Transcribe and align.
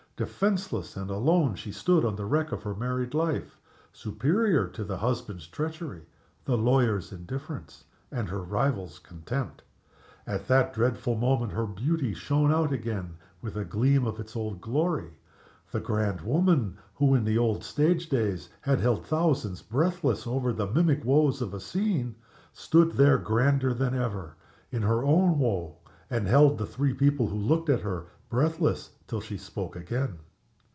Defenseless 0.17 0.95
and 0.97 1.09
alone 1.09 1.55
she 1.55 1.71
stood 1.71 2.05
on 2.05 2.15
the 2.15 2.25
wreck 2.27 2.51
of 2.51 2.61
her 2.61 2.75
married 2.75 3.15
life, 3.15 3.57
superior 3.91 4.67
to 4.67 4.83
the 4.83 4.97
husband's 4.97 5.47
treachery, 5.47 6.03
the 6.45 6.55
lawyer's 6.59 7.11
indifference, 7.11 7.85
and 8.11 8.29
her 8.29 8.43
rival's 8.43 8.99
contempt. 8.99 9.63
At 10.27 10.47
that 10.47 10.75
dreadful 10.75 11.15
moment 11.15 11.53
her 11.53 11.65
beauty 11.65 12.13
shone 12.13 12.51
out 12.53 12.71
again 12.71 13.17
with 13.41 13.55
a 13.55 13.65
gleam 13.65 14.05
of 14.05 14.19
its 14.19 14.35
old 14.35 14.61
glory. 14.61 15.13
The 15.71 15.79
grand 15.79 16.21
woman, 16.21 16.77
who 16.93 17.15
in 17.15 17.23
the 17.23 17.39
old 17.39 17.63
stage 17.63 18.07
days 18.07 18.47
had 18.61 18.79
held 18.79 19.07
thousands 19.07 19.63
breathless 19.63 20.27
over 20.27 20.53
the 20.53 20.67
mimic 20.69 21.03
woes 21.03 21.41
of 21.41 21.49
the 21.49 21.59
scene, 21.59 22.13
stood 22.53 22.91
there 22.91 23.17
grander 23.17 23.73
than 23.73 23.95
ever, 23.95 24.35
in 24.71 24.83
her 24.83 25.03
own 25.03 25.39
woe, 25.39 25.77
and 26.11 26.27
held 26.27 26.59
the 26.59 26.65
three 26.67 26.93
people 26.93 27.27
who 27.29 27.37
looked 27.37 27.69
at 27.71 27.79
her 27.81 28.05
breathless 28.29 28.91
till 29.07 29.19
she 29.19 29.37
spoke 29.37 29.75
again. 29.75 30.17